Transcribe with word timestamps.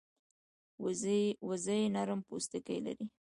وزې 1.53 1.79
نرم 1.95 2.19
پوستکی 2.27 2.77
لري 2.85 3.05